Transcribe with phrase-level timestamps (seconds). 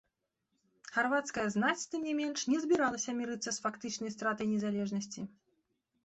[0.93, 5.21] Харвацкая знаць, тым не менш, не збіралася мірыцца з фактычнай стратай незалежнасці.